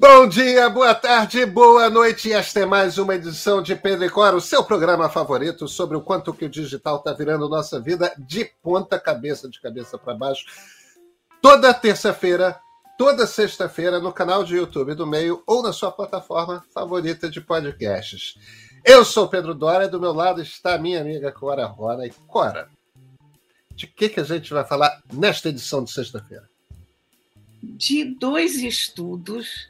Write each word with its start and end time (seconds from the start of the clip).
Bom 0.00 0.28
dia, 0.28 0.70
boa 0.70 0.94
tarde, 0.94 1.44
boa 1.44 1.90
noite. 1.90 2.32
Esta 2.32 2.60
é 2.60 2.64
mais 2.64 2.98
uma 2.98 3.16
edição 3.16 3.60
de 3.60 3.74
Pedro 3.74 4.04
e 4.04 4.08
Cora, 4.08 4.36
o 4.36 4.40
seu 4.40 4.62
programa 4.62 5.08
favorito 5.08 5.66
sobre 5.66 5.96
o 5.96 6.00
quanto 6.00 6.32
que 6.32 6.44
o 6.44 6.48
digital 6.48 6.98
está 6.98 7.12
virando 7.12 7.48
nossa 7.48 7.80
vida 7.80 8.14
de 8.16 8.44
ponta 8.62 8.96
cabeça, 9.00 9.48
de 9.48 9.60
cabeça 9.60 9.98
para 9.98 10.14
baixo. 10.14 10.44
Toda 11.42 11.74
terça-feira, 11.74 12.60
toda 12.96 13.26
sexta-feira, 13.26 13.98
no 13.98 14.12
canal 14.12 14.44
de 14.44 14.54
YouTube 14.54 14.94
do 14.94 15.04
Meio 15.04 15.42
ou 15.44 15.64
na 15.64 15.72
sua 15.72 15.90
plataforma 15.90 16.64
favorita 16.72 17.28
de 17.28 17.40
podcasts. 17.40 18.34
Eu 18.84 19.04
sou 19.04 19.26
Pedro 19.26 19.52
Dória 19.52 19.86
e 19.86 19.90
do 19.90 20.00
meu 20.00 20.12
lado 20.12 20.40
está 20.40 20.74
a 20.74 20.78
minha 20.78 21.00
amiga 21.00 21.32
Cora 21.32 21.66
Rona. 21.66 22.06
E 22.06 22.10
Cora, 22.28 22.70
de 23.74 23.88
que, 23.88 24.08
que 24.08 24.20
a 24.20 24.24
gente 24.24 24.54
vai 24.54 24.64
falar 24.64 25.02
nesta 25.12 25.48
edição 25.48 25.82
de 25.82 25.90
sexta-feira? 25.90 26.48
De 27.60 28.04
dois 28.04 28.62
estudos 28.62 29.68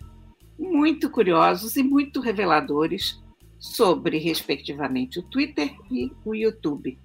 muito 0.58 1.08
curiosos 1.08 1.76
e 1.76 1.82
muito 1.82 2.20
reveladores 2.20 3.22
sobre, 3.58 4.18
respectivamente, 4.18 5.18
o 5.18 5.22
Twitter 5.22 5.74
e 5.90 6.12
o 6.24 6.34
YouTube. 6.34 6.98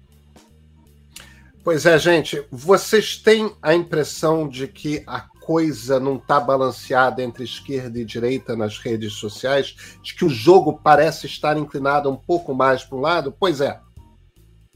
Pois 1.62 1.86
é, 1.86 1.98
gente, 1.98 2.44
vocês 2.50 3.16
têm 3.16 3.54
a 3.62 3.74
impressão 3.74 4.46
de 4.46 4.68
que 4.68 5.02
a 5.06 5.20
coisa 5.20 5.98
não 5.98 6.16
está 6.16 6.38
balanceada 6.38 7.22
entre 7.22 7.44
esquerda 7.44 7.98
e 7.98 8.04
direita 8.04 8.54
nas 8.54 8.78
redes 8.78 9.14
sociais? 9.14 9.74
De 10.02 10.14
que 10.14 10.24
o 10.24 10.28
jogo 10.28 10.78
parece 10.82 11.26
estar 11.26 11.56
inclinado 11.56 12.10
um 12.10 12.16
pouco 12.16 12.54
mais 12.54 12.84
para 12.84 12.98
um 12.98 13.00
lado? 13.00 13.34
Pois 13.38 13.60
é, 13.60 13.80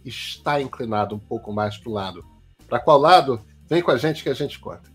está 0.04 0.60
inclinado 0.60 1.14
um 1.14 1.18
pouco 1.18 1.52
mais 1.52 1.76
para 1.76 1.90
o 1.90 1.92
lado. 1.92 2.24
Para 2.66 2.80
qual 2.80 2.98
lado? 2.98 3.40
Vem 3.68 3.82
com 3.82 3.90
a 3.90 3.98
gente 3.98 4.22
que 4.22 4.30
a 4.30 4.34
gente 4.34 4.58
conta. 4.58 4.90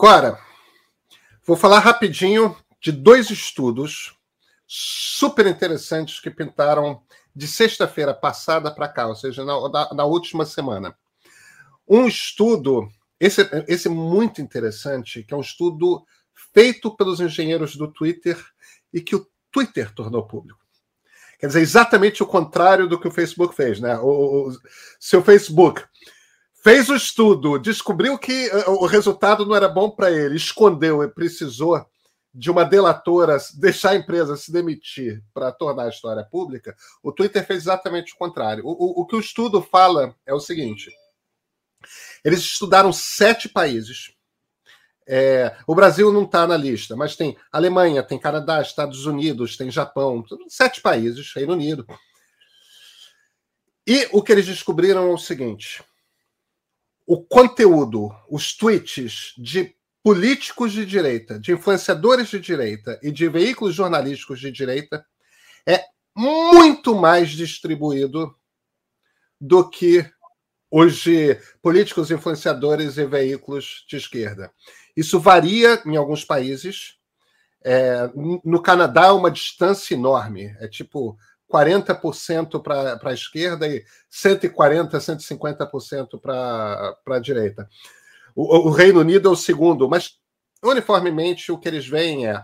Cora, 0.00 0.38
vou 1.44 1.58
falar 1.58 1.80
rapidinho 1.80 2.56
de 2.80 2.90
dois 2.90 3.28
estudos 3.28 4.16
super 4.66 5.46
interessantes 5.46 6.18
que 6.18 6.30
pintaram 6.30 7.02
de 7.36 7.46
sexta-feira 7.46 8.14
passada 8.14 8.74
para 8.74 8.88
cá, 8.88 9.08
ou 9.08 9.14
seja, 9.14 9.44
na, 9.44 9.68
na, 9.68 9.92
na, 9.92 10.04
última 10.06 10.46
semana. 10.46 10.96
Um 11.86 12.06
estudo, 12.06 12.88
esse, 13.20 13.42
esse 13.68 13.90
muito 13.90 14.40
interessante, 14.40 15.22
que 15.22 15.34
é 15.34 15.36
um 15.36 15.42
estudo 15.42 16.02
feito 16.54 16.96
pelos 16.96 17.20
engenheiros 17.20 17.76
do 17.76 17.86
Twitter 17.86 18.42
e 18.94 19.02
que 19.02 19.14
o 19.14 19.26
Twitter 19.52 19.92
tornou 19.92 20.26
público. 20.26 20.60
Quer 21.38 21.48
dizer, 21.48 21.60
exatamente 21.60 22.22
o 22.22 22.26
contrário 22.26 22.88
do 22.88 22.98
que 22.98 23.08
o 23.08 23.12
Facebook 23.12 23.54
fez, 23.54 23.78
né? 23.78 23.98
O, 23.98 24.48
o 24.48 24.52
seu 24.98 25.22
Facebook 25.22 25.84
fez 26.62 26.88
o 26.88 26.94
estudo, 26.94 27.58
descobriu 27.58 28.18
que 28.18 28.48
eh, 28.48 28.68
o 28.68 28.86
resultado 28.86 29.46
não 29.46 29.54
era 29.54 29.68
bom 29.68 29.90
para 29.90 30.10
ele, 30.10 30.36
escondeu 30.36 31.02
e 31.02 31.08
precisou 31.08 31.84
de 32.32 32.50
uma 32.50 32.64
delatora 32.64 33.36
deixar 33.54 33.90
a 33.90 33.96
empresa 33.96 34.36
se 34.36 34.52
demitir 34.52 35.22
para 35.34 35.50
tornar 35.50 35.86
a 35.86 35.88
história 35.88 36.24
pública, 36.24 36.76
o 37.02 37.12
Twitter 37.12 37.44
fez 37.44 37.62
exatamente 37.64 38.14
o 38.14 38.16
contrário. 38.16 38.64
O, 38.64 38.70
o, 38.70 39.02
o 39.02 39.06
que 39.06 39.16
o 39.16 39.20
estudo 39.20 39.60
fala 39.60 40.14
é 40.24 40.32
o 40.32 40.40
seguinte: 40.40 40.90
eles 42.24 42.40
estudaram 42.40 42.92
sete 42.92 43.48
países. 43.48 44.12
É, 45.12 45.56
o 45.66 45.74
Brasil 45.74 46.12
não 46.12 46.22
está 46.22 46.46
na 46.46 46.56
lista, 46.56 46.94
mas 46.94 47.16
tem 47.16 47.36
Alemanha, 47.50 48.00
tem 48.00 48.16
Canadá, 48.16 48.62
Estados 48.62 49.06
Unidos, 49.06 49.56
tem 49.56 49.68
Japão, 49.68 50.24
sete 50.48 50.80
países, 50.80 51.32
Reino 51.34 51.54
Unido. 51.54 51.84
E 53.84 54.08
o 54.12 54.22
que 54.22 54.30
eles 54.30 54.46
descobriram 54.46 55.10
é 55.10 55.12
o 55.12 55.18
seguinte: 55.18 55.82
o 57.12 57.20
conteúdo, 57.20 58.14
os 58.28 58.56
tweets 58.56 59.34
de 59.36 59.74
políticos 60.00 60.70
de 60.70 60.86
direita, 60.86 61.40
de 61.40 61.50
influenciadores 61.50 62.28
de 62.28 62.38
direita 62.38 63.00
e 63.02 63.10
de 63.10 63.28
veículos 63.28 63.74
jornalísticos 63.74 64.38
de 64.38 64.52
direita 64.52 65.04
é 65.66 65.86
muito 66.16 66.94
mais 66.94 67.30
distribuído 67.30 68.32
do 69.40 69.68
que 69.68 70.08
de 71.02 71.36
políticos, 71.60 72.12
influenciadores 72.12 72.96
e 72.96 73.04
veículos 73.04 73.84
de 73.88 73.96
esquerda. 73.96 74.52
Isso 74.96 75.18
varia 75.18 75.82
em 75.84 75.96
alguns 75.96 76.24
países. 76.24 76.94
É, 77.64 78.08
no 78.44 78.62
Canadá 78.62 79.06
é 79.06 79.10
uma 79.10 79.32
distância 79.32 79.94
enorme. 79.94 80.54
É 80.60 80.68
tipo 80.68 81.18
40% 81.50 82.62
para 82.62 83.00
a 83.02 83.12
esquerda 83.12 83.66
e 83.66 83.84
140%, 84.10 84.90
150% 84.90 86.20
para 86.20 87.16
a 87.16 87.18
direita. 87.18 87.68
O, 88.34 88.68
o, 88.68 88.70
Reino 88.70 89.00
Unido 89.00 89.28
é 89.28 89.32
o 89.32 89.36
segundo, 89.36 89.88
mas 89.88 90.18
uniformemente 90.62 91.50
o 91.50 91.58
que 91.58 91.68
eles 91.68 91.86
veem 91.86 92.28
é 92.28 92.42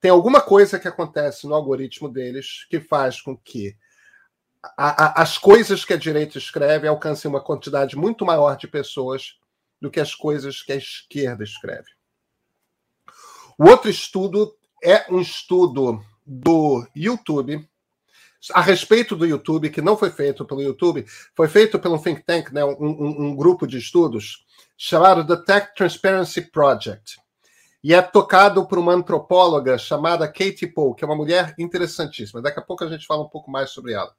tem 0.00 0.10
alguma 0.10 0.40
coisa 0.40 0.78
que 0.78 0.88
acontece 0.88 1.46
no 1.46 1.54
algoritmo 1.54 2.10
deles 2.10 2.66
que 2.68 2.78
faz 2.78 3.22
com 3.22 3.34
que 3.34 3.74
a, 4.76 5.20
a, 5.20 5.22
as 5.22 5.38
coisas 5.38 5.84
que 5.84 5.94
a 5.94 5.98
direita 5.98 6.36
escreve 6.36 6.86
alcancem 6.86 7.30
uma 7.30 7.42
quantidade 7.42 7.96
muito 7.96 8.24
maior 8.24 8.56
de 8.56 8.66
pessoas 8.66 9.38
do 9.80 9.90
que 9.90 10.00
as 10.00 10.14
coisas 10.14 10.60
que 10.62 10.72
a 10.72 10.76
esquerda 10.76 11.44
escreve. 11.44 11.88
O 13.58 13.68
outro 13.68 13.88
estudo 13.88 14.54
é 14.82 15.10
um 15.10 15.20
estudo 15.20 16.04
do 16.26 16.86
YouTube 16.94 17.66
a 18.52 18.60
respeito 18.60 19.16
do 19.16 19.26
YouTube, 19.26 19.70
que 19.70 19.80
não 19.80 19.96
foi 19.96 20.10
feito 20.10 20.44
pelo 20.44 20.62
YouTube, 20.62 21.04
foi 21.34 21.48
feito 21.48 21.78
pelo 21.78 21.98
think 21.98 22.22
tank, 22.24 22.52
né, 22.52 22.64
um, 22.64 22.76
um, 22.78 23.26
um 23.26 23.36
grupo 23.36 23.66
de 23.66 23.78
estudos 23.78 24.44
chamado 24.76 25.26
The 25.26 25.44
Tech 25.44 25.74
Transparency 25.74 26.42
Project. 26.42 27.18
E 27.82 27.92
é 27.92 28.00
tocado 28.00 28.66
por 28.66 28.78
uma 28.78 28.94
antropóloga 28.94 29.76
chamada 29.76 30.26
Katie 30.26 30.66
Poe, 30.66 30.94
que 30.94 31.04
é 31.04 31.06
uma 31.06 31.16
mulher 31.16 31.54
interessantíssima. 31.58 32.40
Daqui 32.40 32.58
a 32.58 32.62
pouco 32.62 32.82
a 32.82 32.88
gente 32.88 33.06
fala 33.06 33.22
um 33.22 33.28
pouco 33.28 33.50
mais 33.50 33.70
sobre 33.70 33.92
ela. 33.92 34.12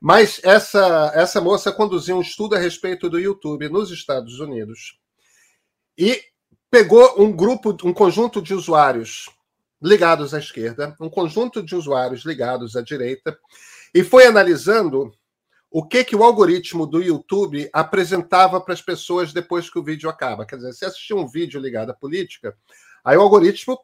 Mas 0.00 0.40
essa, 0.42 1.12
essa 1.14 1.42
moça 1.42 1.70
conduziu 1.70 2.16
um 2.16 2.22
estudo 2.22 2.56
a 2.56 2.58
respeito 2.58 3.10
do 3.10 3.18
YouTube 3.18 3.68
nos 3.68 3.90
Estados 3.90 4.40
Unidos 4.40 4.98
e 5.96 6.22
pegou 6.70 7.22
um 7.22 7.30
grupo, 7.30 7.76
um 7.84 7.92
conjunto 7.92 8.40
de 8.40 8.54
usuários 8.54 9.28
ligados 9.82 10.34
à 10.34 10.38
esquerda, 10.38 10.94
um 11.00 11.08
conjunto 11.08 11.62
de 11.62 11.74
usuários 11.74 12.24
ligados 12.24 12.76
à 12.76 12.82
direita, 12.82 13.38
e 13.94 14.04
foi 14.04 14.26
analisando 14.26 15.12
o 15.70 15.86
que, 15.86 16.02
que 16.04 16.16
o 16.16 16.24
algoritmo 16.24 16.86
do 16.86 17.00
YouTube 17.00 17.70
apresentava 17.72 18.60
para 18.60 18.74
as 18.74 18.82
pessoas 18.82 19.32
depois 19.32 19.70
que 19.70 19.78
o 19.78 19.84
vídeo 19.84 20.10
acaba. 20.10 20.44
Quer 20.44 20.56
dizer, 20.56 20.72
se 20.72 20.84
assistir 20.84 21.14
um 21.14 21.26
vídeo 21.26 21.60
ligado 21.60 21.90
à 21.90 21.94
política, 21.94 22.56
aí 23.04 23.16
o 23.16 23.20
algoritmo 23.20 23.78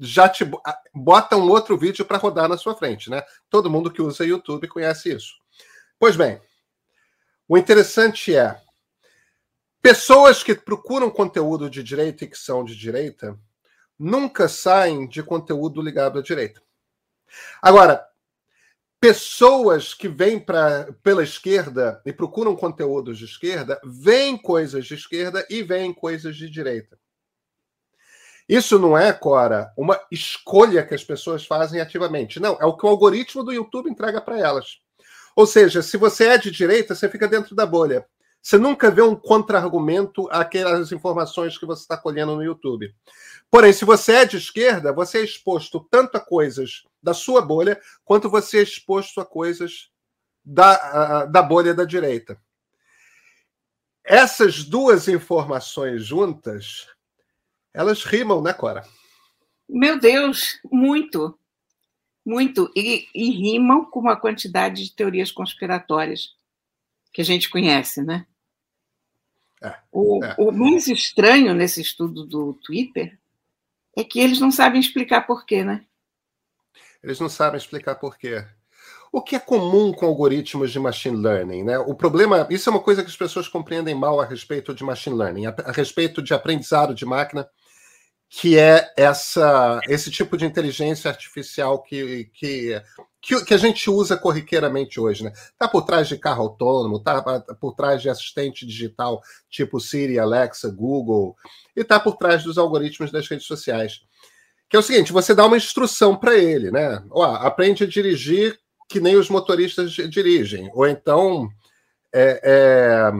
já 0.00 0.28
te 0.28 0.48
bota 0.94 1.36
um 1.36 1.48
outro 1.48 1.76
vídeo 1.76 2.04
para 2.04 2.18
rodar 2.18 2.48
na 2.48 2.56
sua 2.56 2.74
frente, 2.74 3.10
né? 3.10 3.22
Todo 3.48 3.70
mundo 3.70 3.90
que 3.90 4.02
usa 4.02 4.24
YouTube 4.24 4.68
conhece 4.68 5.12
isso. 5.12 5.34
Pois 5.98 6.16
bem, 6.16 6.40
o 7.48 7.56
interessante 7.56 8.34
é 8.34 8.60
pessoas 9.80 10.42
que 10.42 10.54
procuram 10.54 11.10
conteúdo 11.10 11.70
de 11.70 11.82
direita 11.82 12.24
e 12.24 12.28
que 12.28 12.38
são 12.38 12.64
de 12.64 12.76
direita 12.76 13.38
nunca 13.98 14.48
saem 14.48 15.06
de 15.06 15.22
conteúdo 15.22 15.82
ligado 15.82 16.18
à 16.18 16.22
direita. 16.22 16.62
Agora, 17.60 18.06
pessoas 19.00 19.94
que 19.94 20.08
vêm 20.08 20.38
pra, 20.38 20.92
pela 21.02 21.22
esquerda 21.22 22.00
e 22.04 22.12
procuram 22.12 22.56
conteúdos 22.56 23.18
de 23.18 23.24
esquerda, 23.24 23.80
veem 23.84 24.36
coisas 24.36 24.86
de 24.86 24.94
esquerda 24.94 25.46
e 25.48 25.62
veem 25.62 25.92
coisas 25.92 26.36
de 26.36 26.48
direita. 26.48 26.98
Isso 28.48 28.78
não 28.78 28.96
é, 28.96 29.12
Cora, 29.12 29.72
uma 29.76 30.00
escolha 30.10 30.84
que 30.86 30.94
as 30.94 31.04
pessoas 31.04 31.44
fazem 31.44 31.80
ativamente. 31.80 32.40
Não, 32.40 32.56
é 32.58 32.64
o 32.64 32.76
que 32.76 32.86
o 32.86 32.88
algoritmo 32.88 33.44
do 33.44 33.52
YouTube 33.52 33.90
entrega 33.90 34.22
para 34.22 34.38
elas. 34.38 34.78
Ou 35.36 35.46
seja, 35.46 35.82
se 35.82 35.96
você 35.98 36.28
é 36.28 36.38
de 36.38 36.50
direita, 36.50 36.94
você 36.94 37.08
fica 37.08 37.28
dentro 37.28 37.54
da 37.54 37.66
bolha. 37.66 38.06
Você 38.40 38.56
nunca 38.56 38.90
vê 38.90 39.02
um 39.02 39.14
contra-argumento 39.14 40.28
àquelas 40.30 40.92
informações 40.92 41.58
que 41.58 41.66
você 41.66 41.82
está 41.82 41.96
colhendo 41.96 42.34
no 42.34 42.42
YouTube. 42.42 42.94
Porém, 43.50 43.72
se 43.72 43.84
você 43.84 44.12
é 44.12 44.24
de 44.24 44.36
esquerda, 44.36 44.92
você 44.92 45.18
é 45.18 45.24
exposto 45.24 45.86
tanto 45.90 46.16
a 46.16 46.20
coisas 46.20 46.84
da 47.02 47.12
sua 47.12 47.42
bolha, 47.42 47.80
quanto 48.04 48.30
você 48.30 48.58
é 48.58 48.62
exposto 48.62 49.20
a 49.20 49.26
coisas 49.26 49.90
da, 50.44 51.26
da 51.26 51.42
bolha 51.42 51.74
da 51.74 51.84
direita. 51.84 52.40
Essas 54.04 54.64
duas 54.64 55.08
informações 55.08 56.06
juntas, 56.06 56.86
elas 57.74 58.04
rimam, 58.04 58.40
né, 58.40 58.54
Cora? 58.54 58.82
Meu 59.68 59.98
Deus, 59.98 60.58
muito. 60.72 61.38
Muito. 62.24 62.70
E, 62.74 63.06
e 63.14 63.30
rimam 63.30 63.84
com 63.84 64.00
uma 64.00 64.16
quantidade 64.16 64.84
de 64.84 64.94
teorias 64.94 65.30
conspiratórias 65.30 66.37
que 67.12 67.20
a 67.20 67.24
gente 67.24 67.48
conhece, 67.50 68.02
né? 68.02 68.26
É, 69.62 69.74
o, 69.90 70.24
é. 70.24 70.34
o 70.38 70.52
mais 70.52 70.86
estranho 70.86 71.54
nesse 71.54 71.80
estudo 71.80 72.24
do 72.24 72.54
Twitter 72.54 73.18
é 73.96 74.04
que 74.04 74.20
eles 74.20 74.38
não 74.38 74.50
sabem 74.50 74.80
explicar 74.80 75.22
por 75.22 75.44
quê, 75.44 75.64
né? 75.64 75.84
Eles 77.02 77.18
não 77.18 77.28
sabem 77.28 77.58
explicar 77.58 77.96
por 77.96 78.16
quê. 78.16 78.44
O 79.10 79.22
que 79.22 79.34
é 79.34 79.40
comum 79.40 79.92
com 79.92 80.06
algoritmos 80.06 80.70
de 80.70 80.78
machine 80.78 81.16
learning, 81.16 81.64
né? 81.64 81.78
O 81.78 81.94
problema, 81.94 82.46
isso 82.50 82.68
é 82.68 82.72
uma 82.72 82.82
coisa 82.82 83.02
que 83.02 83.08
as 83.08 83.16
pessoas 83.16 83.48
compreendem 83.48 83.94
mal 83.94 84.20
a 84.20 84.24
respeito 84.24 84.74
de 84.74 84.84
machine 84.84 85.16
learning, 85.16 85.46
a, 85.46 85.54
a 85.64 85.72
respeito 85.72 86.22
de 86.22 86.34
aprendizado 86.34 86.94
de 86.94 87.06
máquina, 87.06 87.48
que 88.28 88.58
é 88.58 88.92
essa, 88.96 89.80
esse 89.88 90.10
tipo 90.10 90.36
de 90.36 90.44
inteligência 90.44 91.10
artificial 91.10 91.82
que, 91.82 92.26
que, 92.34 92.80
que, 93.20 93.44
que 93.44 93.54
a 93.54 93.58
gente 93.58 93.90
usa 93.90 94.16
corriqueiramente 94.16 95.00
hoje, 95.00 95.24
né? 95.24 95.32
Tá 95.58 95.68
por 95.68 95.82
trás 95.82 96.08
de 96.08 96.16
carro 96.16 96.42
autônomo, 96.42 97.00
tá 97.00 97.40
por 97.60 97.74
trás 97.74 98.00
de 98.00 98.08
assistente 98.08 98.64
digital 98.64 99.20
tipo 99.50 99.80
Siri, 99.80 100.18
Alexa, 100.18 100.70
Google, 100.70 101.36
e 101.76 101.82
tá 101.82 101.98
por 101.98 102.16
trás 102.16 102.44
dos 102.44 102.58
algoritmos 102.58 103.10
das 103.10 103.28
redes 103.28 103.46
sociais. 103.46 104.00
Que 104.68 104.76
é 104.76 104.80
o 104.80 104.82
seguinte, 104.82 105.12
você 105.12 105.34
dá 105.34 105.46
uma 105.46 105.56
instrução 105.56 106.14
para 106.14 106.36
ele, 106.36 106.70
né? 106.70 107.02
Ó, 107.10 107.24
aprende 107.24 107.84
a 107.84 107.86
dirigir 107.86 108.58
que 108.88 109.00
nem 109.00 109.16
os 109.16 109.28
motoristas 109.28 109.92
dirigem. 109.92 110.70
Ou 110.74 110.86
então, 110.86 111.48
é, 112.14 112.40
é, 112.42 113.12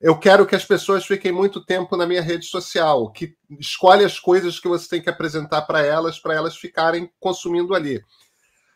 eu 0.00 0.18
quero 0.18 0.46
que 0.46 0.56
as 0.56 0.64
pessoas 0.64 1.04
fiquem 1.04 1.30
muito 1.30 1.64
tempo 1.64 1.96
na 1.96 2.06
minha 2.06 2.22
rede 2.22 2.46
social, 2.46 3.10
que 3.12 3.34
escolhe 3.58 4.04
as 4.04 4.18
coisas 4.18 4.58
que 4.58 4.68
você 4.68 4.88
tem 4.88 5.02
que 5.02 5.10
apresentar 5.10 5.62
para 5.62 5.82
elas, 5.84 6.18
para 6.18 6.34
elas 6.34 6.56
ficarem 6.56 7.10
consumindo 7.20 7.74
ali. 7.74 8.02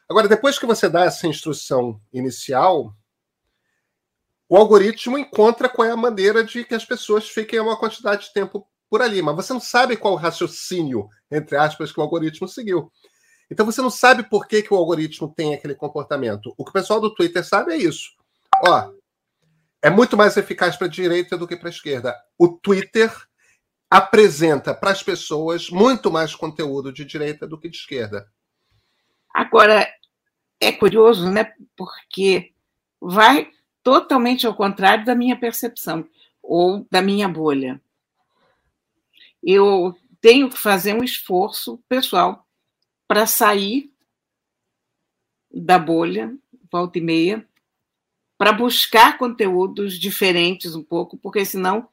Agora, 0.08 0.28
depois 0.28 0.58
que 0.58 0.66
você 0.66 0.88
dá 0.88 1.04
essa 1.04 1.26
instrução 1.26 2.00
inicial, 2.12 2.94
o 4.48 4.56
algoritmo 4.56 5.16
encontra 5.16 5.68
qual 5.68 5.88
é 5.88 5.90
a 5.90 5.96
maneira 5.96 6.44
de 6.44 6.64
que 6.64 6.74
as 6.74 6.84
pessoas 6.84 7.28
fiquem 7.28 7.58
uma 7.58 7.78
quantidade 7.78 8.26
de 8.26 8.32
tempo 8.32 8.68
por 8.90 9.00
ali, 9.00 9.22
mas 9.22 9.34
você 9.34 9.52
não 9.52 9.60
sabe 9.60 9.96
qual 9.96 10.12
o 10.12 10.16
raciocínio, 10.16 11.08
entre 11.30 11.56
aspas, 11.56 11.90
que 11.90 11.98
o 11.98 12.02
algoritmo 12.02 12.46
seguiu. 12.46 12.92
Então 13.50 13.64
você 13.64 13.80
não 13.80 13.90
sabe 13.90 14.22
por 14.22 14.46
que, 14.46 14.62
que 14.62 14.72
o 14.72 14.76
algoritmo 14.76 15.32
tem 15.34 15.54
aquele 15.54 15.74
comportamento. 15.74 16.54
O 16.56 16.64
que 16.64 16.70
o 16.70 16.72
pessoal 16.72 17.00
do 17.00 17.12
Twitter 17.12 17.44
sabe 17.44 17.72
é 17.72 17.76
isso. 17.76 18.10
Ó, 18.62 18.92
é 19.82 19.90
muito 19.90 20.16
mais 20.16 20.36
eficaz 20.36 20.76
para 20.76 20.86
a 20.86 20.90
direita 20.90 21.36
do 21.36 21.46
que 21.46 21.56
para 21.56 21.68
a 21.68 21.72
esquerda. 21.72 22.16
O 22.38 22.48
Twitter 22.48 23.12
apresenta 23.90 24.74
para 24.74 24.90
as 24.90 25.02
pessoas 25.02 25.70
muito 25.70 26.10
mais 26.10 26.34
conteúdo 26.34 26.92
de 26.92 27.04
direita 27.04 27.46
do 27.46 27.58
que 27.58 27.68
de 27.68 27.76
esquerda. 27.76 28.26
Agora, 29.34 29.92
é 30.60 30.70
curioso, 30.70 31.28
né? 31.28 31.52
Porque 31.76 32.54
vai 33.00 33.50
totalmente 33.82 34.46
ao 34.46 34.54
contrário 34.54 35.04
da 35.04 35.14
minha 35.14 35.36
percepção 35.36 36.08
ou 36.40 36.86
da 36.88 37.02
minha 37.02 37.28
bolha. 37.28 37.82
Eu 39.42 39.94
tenho 40.20 40.48
que 40.48 40.56
fazer 40.56 40.94
um 40.94 41.02
esforço 41.02 41.82
pessoal 41.88 42.46
para 43.08 43.26
sair 43.26 43.92
da 45.52 45.78
bolha, 45.78 46.34
volta 46.70 46.98
e 46.98 47.02
meia, 47.02 47.46
para 48.38 48.52
buscar 48.52 49.18
conteúdos 49.18 49.98
diferentes 49.98 50.74
um 50.74 50.82
pouco, 50.82 51.18
porque 51.18 51.44
senão 51.44 51.88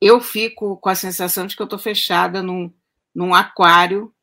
eu 0.00 0.20
fico 0.20 0.76
com 0.76 0.88
a 0.88 0.94
sensação 0.94 1.46
de 1.46 1.56
que 1.56 1.62
eu 1.62 1.64
estou 1.64 1.78
fechada 1.78 2.42
num, 2.42 2.72
num 3.14 3.34
aquário 3.34 4.14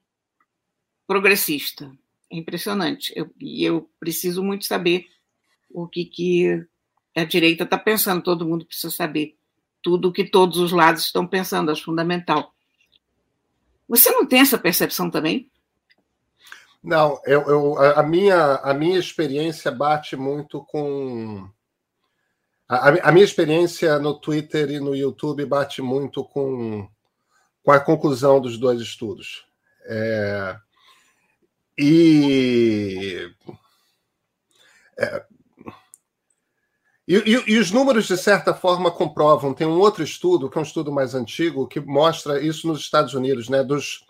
progressista. 1.06 1.92
É 2.33 2.35
impressionante. 2.35 3.13
Eu, 3.15 3.31
e 3.39 3.63
eu 3.63 3.88
preciso 4.00 4.44
muito 4.44 4.65
saber 4.65 5.06
o 5.69 5.88
que, 5.88 6.03
que 6.03 6.65
a 7.15 7.24
direita 7.24 7.63
está 7.63 7.77
pensando. 7.77 8.24
Todo 8.24 8.45
mundo 8.45 8.65
precisa 8.65 8.89
saber 8.89 9.38
tudo 9.83 10.09
o 10.09 10.12
que 10.12 10.24
todos 10.24 10.57
os 10.57 10.71
lados 10.71 11.06
estão 11.06 11.27
pensando, 11.27 11.69
acho 11.69 11.83
fundamental. 11.83 12.51
Você 13.88 14.09
não 14.09 14.25
tem 14.25 14.39
essa 14.39 14.57
percepção 14.57 15.12
também? 15.12 15.51
Não, 16.83 17.21
eu, 17.25 17.41
eu, 17.44 17.80
a, 17.80 18.01
minha, 18.01 18.56
a 18.56 18.74
minha 18.74 18.97
experiência 18.97 19.71
bate 19.71 20.15
muito 20.15 20.63
com. 20.65 21.47
A, 22.68 23.09
a, 23.09 23.12
minha 23.12 23.24
experiência 23.24 24.00
no 24.00 24.19
Twitter 24.19 24.71
e 24.71 24.80
no 24.80 24.95
YouTube 24.95 25.45
bate 25.45 25.81
muito 25.83 26.24
com, 26.24 26.89
com 27.62 27.71
a 27.71 27.80
conclusão 27.80 28.41
dos 28.41 28.57
dois 28.57 28.81
estudos. 28.81 29.45
É, 29.85 30.57
e, 31.78 33.30
é, 35.00 35.24
e, 37.08 37.16
e, 37.16 37.54
e, 37.54 37.60
os 37.60 37.72
números, 37.72 38.08
de 38.08 38.18
certa 38.18 38.54
forma, 38.54 38.90
comprovam. 38.90 39.54
Tem 39.54 39.68
um 39.68 39.80
outro 39.80 40.04
estudo, 40.04 40.50
que 40.50 40.58
é 40.58 40.62
um 40.62 40.64
estudo 40.64 40.92
mais 40.92 41.14
antigo, 41.14 41.68
que 41.68 41.80
mostra 41.80 42.42
isso 42.42 42.68
nos 42.68 42.80
Estados 42.80 43.14
Unidos, 43.14 43.50
né? 43.50 43.64
Dos, 43.64 44.06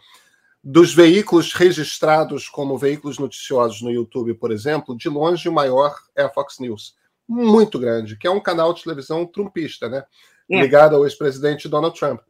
dos 0.63 0.93
veículos 0.93 1.53
registrados 1.53 2.47
como 2.47 2.77
veículos 2.77 3.17
noticiosos 3.17 3.81
no 3.81 3.91
YouTube, 3.91 4.35
por 4.35 4.51
exemplo, 4.51 4.95
de 4.95 5.09
longe 5.09 5.49
o 5.49 5.53
maior 5.53 5.95
é 6.15 6.23
a 6.23 6.29
Fox 6.29 6.59
News. 6.59 6.95
Muito 7.27 7.79
grande, 7.79 8.15
que 8.15 8.27
é 8.27 8.31
um 8.31 8.39
canal 8.39 8.73
de 8.73 8.83
televisão 8.83 9.25
trumpista, 9.25 9.89
né? 9.89 10.03
É. 10.51 10.61
Ligado 10.61 10.95
ao 10.95 11.05
ex-presidente 11.05 11.67
Donald 11.67 11.97
Trump. 11.97 12.21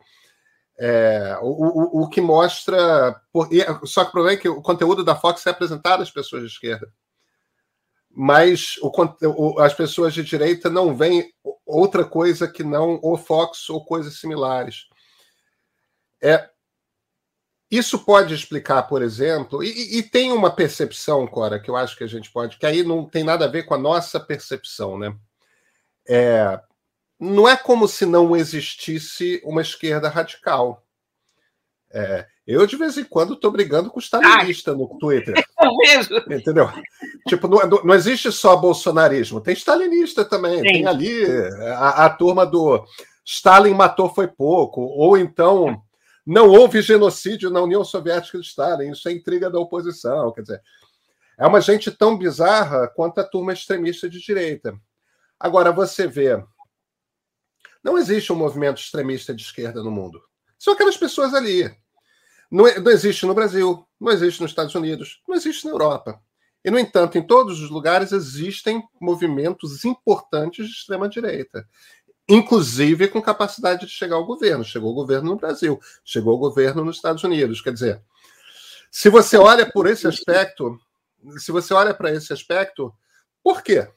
É, 0.78 1.38
o, 1.42 2.02
o, 2.02 2.04
o, 2.04 2.10
que 2.10 2.20
mostra. 2.20 3.22
Só 3.86 4.04
que 4.04 4.10
o 4.10 4.12
problema 4.12 4.38
é 4.38 4.42
que 4.42 4.50
o 4.50 4.62
conteúdo 4.62 5.04
da 5.04 5.16
Fox 5.16 5.46
é 5.46 5.52
apresentado 5.52 6.02
às 6.02 6.12
pessoas 6.12 6.42
de 6.42 6.48
esquerda. 6.50 6.92
Mas 8.10 8.76
o, 8.82 9.60
as 9.60 9.74
pessoas 9.74 10.14
de 10.14 10.24
direita 10.24 10.70
não 10.70 10.96
veem 10.96 11.32
outra 11.66 12.06
coisa 12.06 12.48
que 12.48 12.64
não 12.64 13.00
o 13.02 13.18
Fox 13.18 13.70
ou 13.70 13.86
coisas 13.86 14.20
similares. 14.20 14.88
É, 16.22 16.50
isso 17.74 18.06
pode 18.06 18.36
explicar, 18.36 18.84
por 18.84 19.02
exemplo, 19.02 19.64
e, 19.64 19.98
e, 19.98 20.04
tem 20.04 20.32
uma 20.32 20.52
percepção, 20.52 21.26
Cora, 21.26 21.60
que 21.60 21.72
eu 21.72 21.76
acho 21.76 21.98
que 21.98 22.04
a 22.04 22.08
gente 22.08 22.32
pode, 22.32 22.60
que 22.60 22.68
aí 22.68 22.84
não 22.84 23.10
tem 23.10 23.24
nada 23.24 23.46
a 23.46 23.48
ver 23.48 23.64
com 23.64 23.74
a 23.74 23.80
nossa 23.80 24.20
percepção, 24.20 24.98
né? 24.98 25.16
É, 26.08 26.62
não 27.24 27.48
é 27.48 27.56
como 27.56 27.88
se 27.88 28.06
não 28.06 28.36
existisse 28.36 29.42
uma 29.44 29.62
esquerda 29.62 30.10
radical. 30.10 30.84
É, 31.92 32.26
eu, 32.46 32.66
de 32.66 32.76
vez 32.76 32.98
em 32.98 33.04
quando, 33.04 33.34
estou 33.34 33.52
brigando 33.52 33.90
com 33.90 34.00
o 34.00 34.02
stalinista 34.02 34.74
no 34.74 34.98
Twitter. 35.00 35.34
É 35.86 36.36
Entendeu? 36.36 36.70
Tipo, 37.28 37.48
não, 37.48 37.82
não, 37.86 37.96
existe 37.96 38.30
só 38.34 38.56
bolsonarismo, 38.56 39.40
tem 39.40 39.54
stalinista 39.54 40.26
também. 40.26 40.58
Sim. 40.58 40.64
Tem 40.64 40.88
ali 40.88 41.26
a, 41.78 42.06
a 42.06 42.10
turma 42.10 42.46
do 42.46 42.86
Stalin 43.26 43.74
matou 43.74 44.10
foi 44.14 44.28
pouco, 44.28 44.82
ou 44.82 45.18
então 45.18 45.82
não 46.26 46.50
houve 46.50 46.82
genocídio 46.82 47.50
na 47.50 47.62
União 47.62 47.84
Soviética 47.84 48.38
de 48.40 48.46
Stalin, 48.46 48.92
isso 48.92 49.08
é 49.08 49.14
intriga 49.14 49.50
da 49.50 49.58
oposição. 49.58 50.34
Quer 50.34 50.42
dizer, 50.42 50.62
é 51.38 51.48
uma 51.48 51.62
gente 51.62 51.90
tão 51.92 52.18
bizarra 52.18 52.88
quanto 52.90 53.20
a 53.20 53.24
turma 53.24 53.54
extremista 53.54 54.10
de 54.10 54.20
direita. 54.20 54.74
Agora, 55.40 55.72
você 55.72 56.08
vê, 56.08 56.44
não 57.84 57.98
existe 57.98 58.32
um 58.32 58.36
movimento 58.36 58.80
extremista 58.80 59.34
de 59.34 59.44
esquerda 59.44 59.84
no 59.84 59.92
mundo. 59.92 60.22
São 60.58 60.74
aquelas 60.74 60.98
pessoas 60.98 61.34
ali. 61.34 61.64
Não, 62.50 62.66
não 62.82 62.92
existe 62.92 63.26
no 63.26 63.34
Brasil, 63.34 63.86
não 64.00 64.12
existe 64.12 64.42
nos 64.42 64.52
Estados 64.52 64.76
Unidos, 64.76 65.22
não 65.28 65.36
existe 65.36 65.66
na 65.66 65.72
Europa. 65.72 66.22
E, 66.64 66.72
no 66.72 66.80
entanto, 66.80 67.18
em 67.18 67.22
todos 67.22 67.60
os 67.62 67.70
lugares 67.70 68.14
existem 68.14 68.82
movimentos 69.02 69.84
importantes 69.84 70.68
de 70.68 70.74
extrema-direita 70.74 71.68
inclusive 72.28 73.08
com 73.08 73.22
capacidade 73.22 73.86
de 73.86 73.92
chegar 73.92 74.16
ao 74.16 74.26
governo. 74.26 74.64
Chegou 74.64 74.92
o 74.92 74.96
governo 74.96 75.32
no 75.32 75.36
Brasil, 75.38 75.80
chegou 76.04 76.36
o 76.36 76.40
governo 76.40 76.84
nos 76.84 76.98
Estados 76.98 77.24
Unidos. 77.24 77.62
Quer 77.62 77.74
dizer, 77.74 78.02
se 78.90 79.10
você 79.10 79.38
olha 79.38 79.70
por 79.70 79.88
esse 79.88 80.08
aspecto, 80.08 80.80
se 81.38 81.52
você 81.52 81.74
olha 81.74 81.94
para 81.94 82.12
esse 82.12 82.32
aspecto, 82.32 82.94
por 83.44 83.62
quê? 83.62 83.88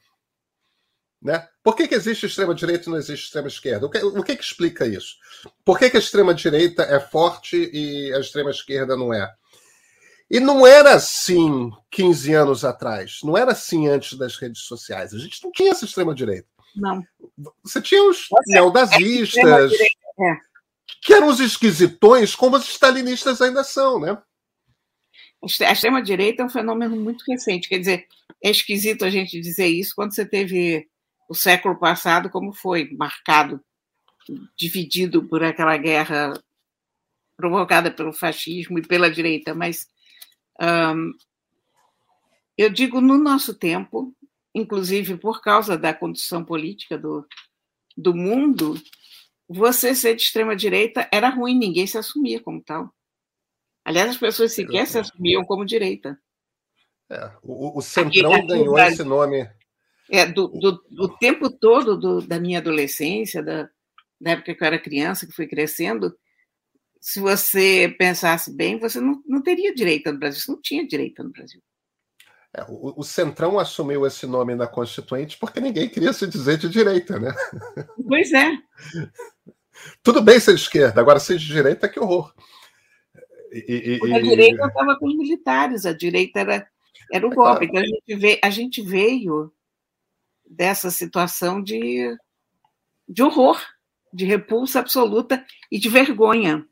Né? 1.21 1.47
Por 1.63 1.75
que, 1.75 1.87
que 1.87 1.95
existe 1.95 2.25
extrema-direita 2.25 2.87
e 2.87 2.91
não 2.91 2.97
existe 2.97 3.25
extrema-esquerda? 3.25 3.85
O, 3.87 3.89
que, 3.89 3.97
o 3.97 4.23
que, 4.23 4.35
que 4.35 4.43
explica 4.43 4.85
isso? 4.85 5.15
Por 5.65 5.79
que, 5.79 5.89
que 5.89 5.97
a 5.97 5.99
extrema-direita 5.99 6.83
é 6.83 6.99
forte 6.99 7.69
e 7.73 8.13
a 8.13 8.19
extrema-esquerda 8.19 8.95
não 8.95 9.13
é? 9.13 9.33
E 10.29 10.39
não 10.39 10.67
era 10.67 10.93
assim 10.93 11.71
15 11.89 12.33
anos 12.33 12.65
atrás, 12.65 13.19
não 13.23 13.37
era 13.37 13.53
assim 13.53 13.87
antes 13.87 14.17
das 14.17 14.35
redes 14.35 14.61
sociais. 14.63 15.13
A 15.13 15.17
gente 15.17 15.43
não 15.43 15.51
tinha 15.51 15.71
essa 15.71 15.85
extrema-direita. 15.85 16.47
Não. 16.75 17.01
Você 17.63 17.81
tinha 17.81 18.03
os 18.03 18.27
neodazistas, 18.45 19.71
é, 19.71 19.85
é. 19.85 20.37
que 21.01 21.13
eram 21.13 21.27
os 21.27 21.39
esquisitões, 21.39 22.35
como 22.35 22.57
os 22.57 22.67
stalinistas 22.67 23.41
ainda 23.41 23.63
são, 23.63 23.99
né? 23.99 24.17
A 25.61 25.71
extrema-direita 25.71 26.43
é 26.43 26.45
um 26.45 26.49
fenômeno 26.49 26.95
muito 26.95 27.23
recente. 27.27 27.69
Quer 27.69 27.79
dizer, 27.79 28.07
é 28.43 28.49
esquisito 28.49 29.05
a 29.05 29.09
gente 29.09 29.39
dizer 29.39 29.67
isso 29.67 29.93
quando 29.95 30.13
você 30.13 30.25
teve 30.25 30.87
o 31.27 31.35
século 31.35 31.77
passado, 31.77 32.29
como 32.29 32.53
foi 32.53 32.89
marcado, 32.93 33.61
dividido 34.57 35.27
por 35.27 35.43
aquela 35.43 35.77
guerra 35.77 36.33
provocada 37.35 37.91
pelo 37.91 38.13
fascismo 38.13 38.79
e 38.79 38.87
pela 38.87 39.11
direita. 39.11 39.53
Mas 39.53 39.87
eu 42.57 42.69
digo, 42.69 42.99
no 42.99 43.17
nosso 43.17 43.53
tempo, 43.53 44.15
inclusive 44.53 45.17
por 45.17 45.41
causa 45.41 45.77
da 45.77 45.93
condição 45.93 46.43
política 46.43 46.97
do, 46.97 47.25
do 47.95 48.15
mundo, 48.15 48.75
você 49.47 49.93
ser 49.93 50.15
de 50.15 50.23
extrema-direita 50.23 51.07
era 51.11 51.29
ruim, 51.29 51.57
ninguém 51.57 51.87
se 51.87 51.97
assumia 51.97 52.41
como 52.41 52.61
tal. 52.61 52.91
Aliás, 53.85 54.09
as 54.09 54.17
pessoas 54.17 54.53
sequer 54.53 54.85
se 54.85 54.99
assumiam 54.99 55.45
como 55.45 55.65
direita. 55.65 56.19
É, 57.09 57.31
o, 57.41 57.77
o 57.77 57.81
Centrão 57.81 58.45
ganhou 58.45 58.77
esse 58.79 59.03
nome. 59.03 59.49
É, 60.09 60.25
do, 60.25 60.47
do, 60.47 60.83
do 60.89 61.17
tempo 61.17 61.49
todo 61.49 61.97
do, 61.97 62.21
da 62.21 62.39
minha 62.39 62.59
adolescência, 62.59 63.43
da, 63.43 63.69
da 64.19 64.31
época 64.31 64.55
que 64.55 64.63
eu 64.63 64.67
era 64.67 64.79
criança, 64.79 65.27
que 65.27 65.33
fui 65.33 65.47
crescendo, 65.47 66.15
se 66.99 67.19
você 67.19 67.93
pensasse 67.97 68.55
bem, 68.55 68.79
você 68.79 68.99
não, 68.99 69.21
não 69.25 69.41
teria 69.41 69.73
direita 69.73 70.11
no 70.11 70.19
Brasil, 70.19 70.41
você 70.41 70.51
não 70.51 70.61
tinha 70.61 70.87
direita 70.87 71.23
no 71.23 71.31
Brasil. 71.31 71.61
É, 72.53 72.63
o, 72.67 72.99
o, 73.01 73.03
Centrão 73.03 73.59
assumiu 73.59 74.05
esse 74.05 74.25
nome 74.25 74.55
na 74.55 74.67
Constituinte 74.67 75.37
porque 75.37 75.59
ninguém 75.59 75.89
queria 75.89 76.13
se 76.13 76.25
dizer 76.25 76.57
de 76.57 76.69
direita, 76.69 77.19
né? 77.19 77.33
Pois 78.07 78.31
é. 78.31 78.51
Tudo 80.01 80.21
bem 80.21 80.39
ser 80.39 80.55
de 80.55 80.61
esquerda, 80.61 80.99
agora 80.99 81.19
ser 81.19 81.37
de 81.37 81.45
direita, 81.45 81.89
que 81.89 81.99
horror. 81.99 82.33
E, 83.51 83.99
e, 84.03 84.13
a 84.13 84.19
direita 84.19 84.65
estava 84.65 84.97
com 84.97 85.07
os 85.07 85.15
militares, 85.15 85.85
a 85.85 85.93
direita 85.93 86.39
era, 86.39 86.67
era 87.11 87.27
o 87.27 87.31
é 87.31 87.35
golpe. 87.35 87.65
Então 87.65 87.81
a 87.81 87.85
gente, 87.85 88.15
veio, 88.15 88.39
a 88.43 88.49
gente 88.49 88.81
veio 88.81 89.53
dessa 90.49 90.89
situação 90.89 91.61
de, 91.61 92.15
de 93.07 93.23
horror, 93.23 93.61
de 94.13 94.25
repulsa 94.25 94.79
absoluta 94.79 95.45
e 95.71 95.79
de 95.79 95.89
vergonha. 95.89 96.65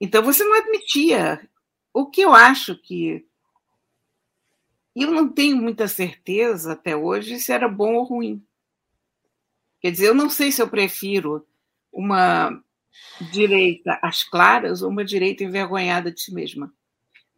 Então 0.00 0.22
você 0.22 0.44
não 0.44 0.56
admitia. 0.58 1.48
O 1.92 2.06
que 2.06 2.22
eu 2.22 2.34
acho 2.34 2.76
que. 2.76 3.26
Eu 4.94 5.10
não 5.10 5.28
tenho 5.28 5.56
muita 5.56 5.88
certeza 5.88 6.72
até 6.72 6.94
hoje 6.94 7.38
se 7.38 7.52
era 7.52 7.68
bom 7.68 7.94
ou 7.94 8.04
ruim. 8.04 8.44
Quer 9.80 9.90
dizer, 9.90 10.08
eu 10.08 10.14
não 10.14 10.28
sei 10.28 10.52
se 10.52 10.60
eu 10.60 10.68
prefiro 10.68 11.46
uma 11.90 12.62
direita 13.32 13.98
às 14.02 14.22
claras 14.22 14.82
ou 14.82 14.90
uma 14.90 15.04
direita 15.04 15.44
envergonhada 15.44 16.12
de 16.12 16.20
si 16.20 16.34
mesma. 16.34 16.72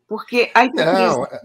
Porque 0.06 0.50
a 0.54 0.64
hipocrisia, 0.64 1.08
não, 1.08 1.25
é, 1.25 1.40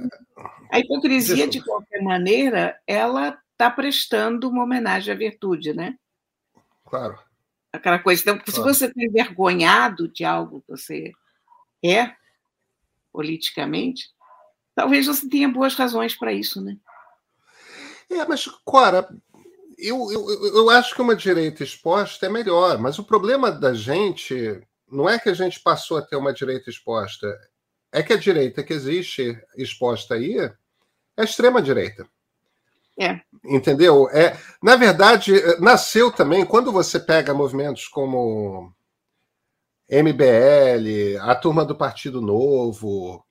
a 0.71 0.79
hipocrisia 0.79 1.47
de 1.47 1.63
qualquer 1.63 2.01
maneira, 2.01 2.79
ela 2.85 3.39
está 3.59 3.69
prestando 3.69 4.47
uma 4.47 4.63
homenagem 4.63 5.13
à 5.13 5.17
virtude, 5.17 5.73
né? 5.73 5.97
Claro. 6.85 7.19
Aquela 7.73 7.99
coisa. 7.99 8.21
Então, 8.21 8.37
claro. 8.37 8.51
se 8.51 8.59
você 8.61 8.85
está 8.85 9.03
envergonhado 9.03 10.07
de 10.07 10.23
algo 10.23 10.61
que 10.61 10.69
você 10.69 11.11
é 11.83 12.15
politicamente, 13.11 14.09
talvez 14.73 15.07
você 15.07 15.27
tenha 15.27 15.49
boas 15.49 15.75
razões 15.75 16.15
para 16.17 16.31
isso, 16.31 16.61
né? 16.61 16.77
É, 18.09 18.25
mas, 18.25 18.45
Cora, 18.63 19.09
eu, 19.77 20.09
eu, 20.09 20.55
eu 20.55 20.69
acho 20.69 20.95
que 20.95 21.01
uma 21.01 21.15
direita 21.15 21.61
exposta 21.61 22.25
é 22.25 22.29
melhor, 22.29 22.77
mas 22.79 22.97
o 22.97 23.03
problema 23.03 23.51
da 23.51 23.73
gente 23.73 24.61
não 24.89 25.07
é 25.07 25.19
que 25.19 25.29
a 25.29 25.33
gente 25.33 25.59
passou 25.59 25.97
a 25.97 26.01
ter 26.01 26.15
uma 26.15 26.33
direita 26.33 26.69
exposta, 26.69 27.37
é 27.91 28.01
que 28.01 28.13
a 28.13 28.17
direita 28.17 28.63
que 28.63 28.73
existe 28.73 29.37
exposta 29.57 30.15
aí 30.15 30.39
é 30.39 30.53
a 31.17 31.23
extrema-direita. 31.23 32.07
É. 32.99 33.21
Entendeu? 33.45 34.09
É, 34.09 34.37
na 34.61 34.75
verdade, 34.75 35.33
nasceu 35.59 36.11
também, 36.11 36.45
quando 36.45 36.71
você 36.71 36.99
pega 36.99 37.33
movimentos 37.33 37.87
como 37.87 38.73
MBL, 39.89 41.17
a 41.21 41.33
turma 41.33 41.63
do 41.63 41.75
Partido 41.75 42.21
Novo, 42.21 43.23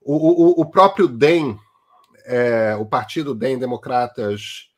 o, 0.00 0.60
o, 0.60 0.60
o 0.62 0.70
próprio 0.70 1.08
DEM, 1.08 1.58
é, 2.24 2.76
o 2.76 2.86
Partido 2.86 3.34
DEM 3.34 3.58
Democratas 3.58 4.70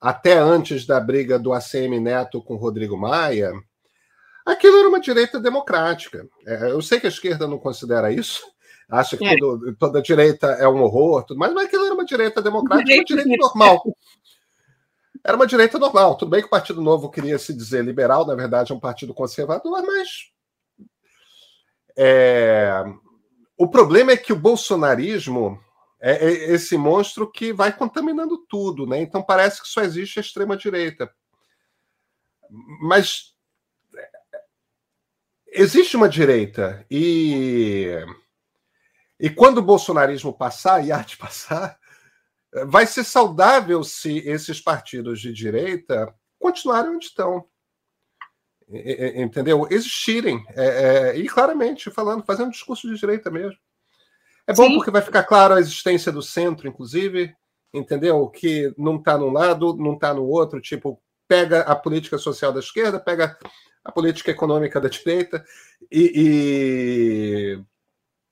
até 0.00 0.38
antes 0.38 0.86
da 0.86 1.00
briga 1.00 1.38
do 1.38 1.52
ACM 1.52 2.00
Neto 2.00 2.42
com 2.42 2.56
Rodrigo 2.56 2.96
Maia, 2.96 3.52
aquilo 4.46 4.78
era 4.78 4.88
uma 4.88 5.00
direita 5.00 5.38
democrática. 5.38 6.26
É, 6.46 6.70
eu 6.70 6.80
sei 6.80 6.98
que 7.00 7.06
a 7.06 7.10
esquerda 7.10 7.46
não 7.46 7.58
considera 7.58 8.12
isso, 8.12 8.42
acha 8.88 9.16
que 9.16 9.24
é. 9.24 9.36
todo, 9.36 9.74
toda 9.76 10.02
direita 10.02 10.46
é 10.48 10.68
um 10.68 10.82
horror, 10.82 11.24
tudo 11.24 11.38
mais, 11.38 11.52
mas 11.52 11.66
aquilo 11.66 11.84
era 11.84 11.94
uma 11.94 12.04
direita 12.04 12.42
democrática, 12.42 12.94
uma 12.94 13.04
direita 13.04 13.36
normal. 13.36 13.82
Era 15.24 15.36
uma 15.36 15.46
direita 15.46 15.78
normal. 15.78 16.16
Tudo 16.16 16.30
bem 16.30 16.40
que 16.40 16.46
o 16.46 16.50
Partido 16.50 16.80
Novo 16.80 17.10
queria 17.10 17.38
se 17.38 17.54
dizer 17.54 17.84
liberal, 17.84 18.26
na 18.26 18.34
verdade 18.34 18.72
é 18.72 18.74
um 18.74 18.80
partido 18.80 19.14
conservador, 19.14 19.82
mas. 19.82 20.08
É... 21.96 22.84
O 23.56 23.68
problema 23.68 24.12
é 24.12 24.16
que 24.16 24.32
o 24.32 24.38
bolsonarismo 24.38 25.60
é, 26.00 26.26
é 26.26 26.32
esse 26.52 26.76
monstro 26.76 27.30
que 27.30 27.52
vai 27.52 27.72
contaminando 27.72 28.36
tudo, 28.48 28.86
né? 28.86 29.00
Então 29.00 29.22
parece 29.22 29.62
que 29.62 29.68
só 29.68 29.82
existe 29.82 30.18
a 30.18 30.22
extrema 30.22 30.56
direita. 30.56 31.08
Mas 32.80 33.32
existe 35.52 35.96
uma 35.96 36.08
direita 36.08 36.84
e 36.90 37.88
e 39.18 39.30
quando 39.30 39.58
o 39.58 39.62
bolsonarismo 39.62 40.32
passar 40.36 40.84
e 40.84 40.92
há 40.92 40.98
de 40.98 41.16
passar, 41.18 41.78
vai 42.66 42.86
ser 42.86 43.04
saudável 43.04 43.82
se 43.82 44.18
esses 44.18 44.60
partidos 44.60 45.20
de 45.20 45.32
direita 45.32 46.14
continuarem 46.38 46.90
onde 46.90 47.06
estão. 47.06 47.46
Entendeu? 49.16 49.66
Existirem. 49.70 50.44
É, 50.50 50.64
é, 51.12 51.16
e 51.16 51.28
claramente 51.28 51.90
falando, 51.90 52.24
fazendo 52.24 52.50
discurso 52.50 52.88
de 52.88 52.98
direita 52.98 53.30
mesmo. 53.30 53.58
É 54.46 54.52
bom 54.52 54.66
Sim. 54.66 54.74
porque 54.74 54.90
vai 54.90 55.02
ficar 55.02 55.22
claro 55.24 55.54
a 55.54 55.60
existência 55.60 56.10
do 56.10 56.22
centro, 56.22 56.66
inclusive, 56.66 57.34
entendeu? 57.72 58.28
Que 58.28 58.74
não 58.76 58.96
está 58.96 59.16
num 59.16 59.30
lado, 59.30 59.76
não 59.76 59.94
está 59.94 60.12
no 60.12 60.24
outro, 60.24 60.60
tipo, 60.60 61.00
pega 61.28 61.60
a 61.60 61.76
política 61.76 62.18
social 62.18 62.52
da 62.52 62.60
esquerda, 62.60 62.98
pega 62.98 63.38
a 63.84 63.92
política 63.92 64.30
econômica 64.30 64.80
da 64.80 64.88
direita 64.88 65.44
e, 65.90 66.12
e, 66.14 67.64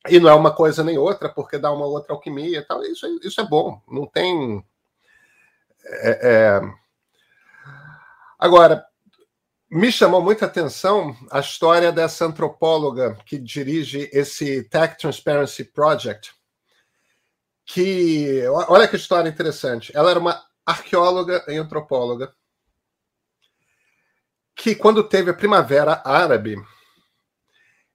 e 0.09 0.19
não 0.19 0.29
é 0.31 0.35
uma 0.35 0.55
coisa 0.55 0.83
nem 0.83 0.97
outra, 0.97 1.29
porque 1.29 1.59
dá 1.59 1.71
uma 1.73 1.87
outra 1.87 2.13
alquimia 2.15 2.59
e 2.59 2.63
tal. 2.63 2.83
Isso, 2.85 3.07
isso 3.23 3.41
é 3.41 3.45
bom, 3.45 3.83
não 3.89 4.07
tem. 4.07 4.65
É, 5.85 6.21
é... 6.23 6.61
Agora, 8.39 8.87
me 9.71 9.93
chamou 9.93 10.23
muita 10.23 10.47
atenção 10.47 11.15
a 11.31 11.41
história 11.41 11.93
dessa 11.93 12.25
antropóloga 12.25 13.17
que 13.27 13.39
dirige 13.39 14.09
esse 14.13 14.65
Tech 14.65 14.99
Transparency 14.99 15.65
Project, 15.65 16.35
que 17.67 18.43
olha 18.69 18.89
que 18.89 18.97
história 18.97 19.29
interessante. 19.29 19.93
Ela 19.95 20.11
era 20.11 20.19
uma 20.19 20.43
arqueóloga 20.67 21.45
e 21.49 21.57
antropóloga 21.57 22.33
que 24.57 24.75
quando 24.75 25.05
teve 25.05 25.31
a 25.31 25.35
Primavera 25.35 26.03
Árabe 26.05 26.57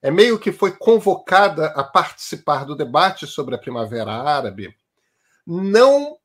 é 0.06 0.12
meio 0.12 0.38
que 0.38 0.52
foi 0.52 0.72
convocada 0.72 1.66
a 1.70 1.84
participar 1.84 2.64
do 2.64 2.76
debate 2.76 3.26
sobre 3.26 3.56
a 3.56 3.58
Primavera 3.58 4.12
Árabe, 4.12 4.78
não 5.48 6.20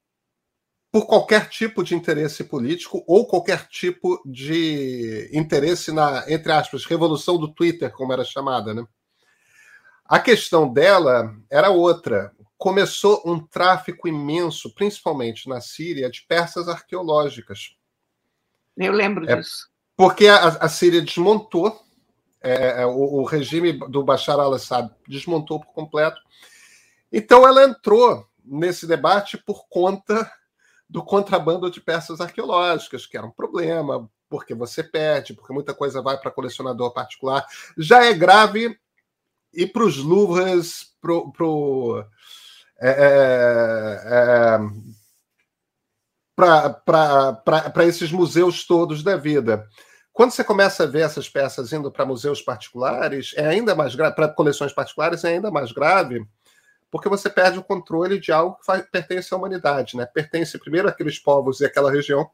por 0.93 1.07
qualquer 1.07 1.49
tipo 1.49 1.83
de 1.83 1.95
interesse 1.95 2.45
político 2.45 3.03
ou 3.07 3.27
qualquer 3.27 3.67
tipo 3.69 4.21
de 4.27 5.31
interesse 5.33 5.93
na, 5.93 6.31
entre 6.31 6.53
aspas, 6.53 6.85
revolução 6.85 7.39
do 7.39 7.49
Twitter, 7.49 7.91
como 7.91 8.13
era 8.13 8.23
chamada, 8.23 8.75
né? 8.75 8.87
A 10.05 10.21
questão 10.21 10.71
dela 10.71 11.35
era 11.49 11.71
outra. 11.71 12.33
Começou 12.59 13.23
um 13.25 13.41
tráfico 13.41 14.07
imenso, 14.07 14.75
principalmente 14.75 15.49
na 15.49 15.63
Síria, 15.63 16.11
de 16.11 16.21
peças 16.29 16.69
arqueológicas. 16.69 17.75
Eu 18.77 18.93
lembro 18.93 19.27
é, 19.27 19.37
disso. 19.37 19.71
Porque 19.97 20.27
a, 20.27 20.49
a 20.49 20.69
Síria 20.69 21.01
desmontou, 21.01 21.81
é, 22.43 22.83
é 22.83 22.87
o, 22.87 23.21
o 23.21 23.25
regime 23.25 23.73
do 23.73 24.03
Bashar 24.03 24.39
al-Assad 24.39 24.91
desmontou 25.07 25.61
por 25.61 25.73
completo. 25.73 26.21
Então 27.13 27.47
ela 27.47 27.65
entrou 27.65 28.27
nesse 28.45 28.87
debate 28.87 29.37
por 29.37 29.67
conta 29.69 30.31
do 30.89 31.05
contrabando 31.05 31.71
de 31.71 31.81
peças 31.81 32.21
arqueológicas, 32.21 33.07
que 33.07 33.17
era 33.17 33.27
um 33.27 33.31
problema, 33.31 34.11
porque 34.29 34.55
você 34.55 34.83
perde, 34.83 35.35
porque 35.35 35.53
muita 35.53 35.75
coisa 35.75 36.03
vai 36.03 36.19
para 36.19 36.31
colecionador 36.31 36.93
particular. 36.93 37.45
Já 37.77 38.05
é 38.05 38.13
grave 38.13 38.79
e 39.53 39.67
para 39.67 39.85
os 39.85 39.99
Louvres, 39.99 40.95
pro, 41.01 41.31
pro, 41.33 42.05
é, 42.81 42.91
é, 42.91 44.57
é 44.57 44.59
para 46.85 47.85
esses 47.85 48.11
museus 48.11 48.67
todos 48.67 49.03
da 49.03 49.17
vida. 49.17 49.69
Quando 50.21 50.33
você 50.33 50.45
começa 50.45 50.83
a 50.83 50.87
ver 50.87 51.01
essas 51.01 51.31
peças 51.31 51.73
indo 51.73 51.91
para 51.91 52.05
museus 52.05 52.43
particulares, 52.43 53.33
é 53.37 53.47
ainda 53.47 53.75
mais 53.75 53.95
grave, 53.95 54.15
para 54.15 54.29
coleções 54.29 54.71
particulares, 54.71 55.25
é 55.25 55.29
ainda 55.29 55.51
mais 55.51 55.73
grave, 55.73 56.29
porque 56.91 57.09
você 57.09 57.31
perde 57.31 57.59
o 57.59 57.65
controle 57.65 58.21
de 58.21 58.31
algo 58.31 58.57
que 58.57 58.67
faz, 58.67 58.87
pertence 58.91 59.33
à 59.33 59.39
humanidade, 59.39 59.97
né? 59.97 60.05
Pertence 60.05 60.59
primeiro 60.59 60.87
àqueles 60.87 61.19
povos 61.19 61.61
e 61.61 61.65
àquela 61.65 61.91
região, 61.91 62.31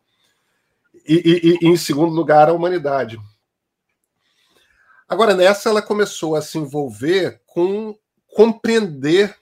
e, 1.07 1.14
e, 1.14 1.64
e, 1.64 1.69
em 1.69 1.76
segundo 1.76 2.12
lugar 2.12 2.49
à 2.49 2.52
humanidade. 2.52 3.21
Agora, 5.09 5.33
nessa, 5.33 5.69
ela 5.69 5.81
começou 5.81 6.35
a 6.35 6.43
se 6.43 6.59
envolver 6.59 7.40
com 7.47 7.97
compreender 8.35 9.33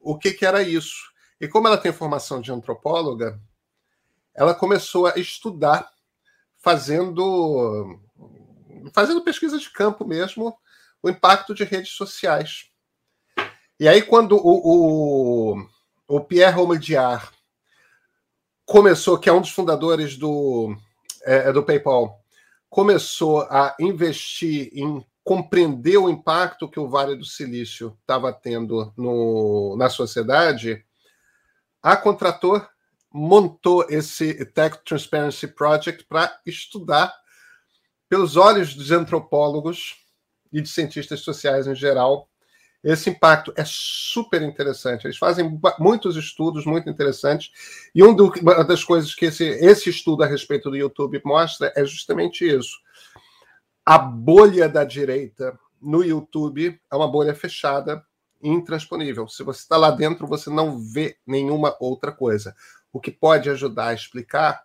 o 0.00 0.16
que, 0.16 0.32
que 0.32 0.46
era 0.46 0.62
isso. 0.62 1.12
E 1.38 1.46
como 1.46 1.68
ela 1.68 1.76
tem 1.76 1.92
formação 1.92 2.40
de 2.40 2.50
antropóloga, 2.50 3.38
ela 4.34 4.54
começou 4.54 5.08
a 5.08 5.18
estudar, 5.18 5.90
fazendo, 6.66 8.00
fazendo 8.92 9.22
pesquisa 9.22 9.56
de 9.56 9.70
campo 9.70 10.04
mesmo, 10.04 10.52
o 11.00 11.08
impacto 11.08 11.54
de 11.54 11.62
redes 11.62 11.92
sociais. 11.92 12.68
E 13.78 13.86
aí, 13.86 14.02
quando 14.02 14.32
o, 14.32 15.54
o, 15.54 15.68
o 16.08 16.20
Pierre 16.22 16.58
Omidyar 16.58 17.32
começou, 18.64 19.16
que 19.16 19.28
é 19.28 19.32
um 19.32 19.40
dos 19.40 19.52
fundadores 19.52 20.16
do, 20.16 20.76
é, 21.24 21.50
é, 21.50 21.52
do 21.52 21.62
PayPal, 21.62 22.20
começou 22.68 23.42
a 23.42 23.76
investir 23.78 24.68
em 24.72 25.06
compreender 25.22 25.98
o 25.98 26.10
impacto 26.10 26.68
que 26.68 26.80
o 26.80 26.88
Vale 26.88 27.14
do 27.14 27.24
Silício 27.24 27.96
estava 28.00 28.32
tendo 28.32 28.92
no, 28.96 29.76
na 29.78 29.88
sociedade, 29.88 30.84
a 31.80 31.96
Contrator 31.96 32.68
montou 33.12 33.86
esse 33.88 34.44
Tech 34.46 34.78
Transparency 34.84 35.46
Project 35.46 36.04
para 36.04 36.38
estudar, 36.44 37.14
pelos 38.08 38.36
olhos 38.36 38.74
dos 38.74 38.90
antropólogos 38.90 39.96
e 40.52 40.60
de 40.60 40.68
cientistas 40.68 41.20
sociais 41.20 41.66
em 41.66 41.74
geral, 41.74 42.28
esse 42.86 43.10
impacto 43.10 43.52
é 43.56 43.64
super 43.66 44.40
interessante. 44.42 45.06
Eles 45.06 45.18
fazem 45.18 45.60
muitos 45.78 46.14
estudos 46.14 46.64
muito 46.64 46.88
interessantes. 46.88 47.50
E 47.92 48.00
uma 48.00 48.62
das 48.62 48.84
coisas 48.84 49.12
que 49.12 49.24
esse, 49.24 49.44
esse 49.44 49.90
estudo 49.90 50.22
a 50.22 50.26
respeito 50.26 50.70
do 50.70 50.76
YouTube 50.76 51.20
mostra 51.24 51.72
é 51.74 51.84
justamente 51.84 52.46
isso. 52.46 52.78
A 53.84 53.98
bolha 53.98 54.68
da 54.68 54.84
direita 54.84 55.58
no 55.82 56.04
YouTube 56.04 56.80
é 56.88 56.96
uma 56.96 57.08
bolha 57.08 57.34
fechada 57.34 58.04
intransponível. 58.40 59.26
Se 59.26 59.42
você 59.42 59.62
está 59.62 59.76
lá 59.76 59.90
dentro, 59.90 60.26
você 60.26 60.48
não 60.48 60.78
vê 60.78 61.16
nenhuma 61.26 61.76
outra 61.80 62.12
coisa. 62.12 62.54
O 62.96 63.00
que 63.00 63.10
pode 63.10 63.50
ajudar 63.50 63.88
a 63.88 63.94
explicar 63.94 64.64